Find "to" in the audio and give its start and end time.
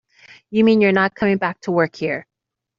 1.61-1.71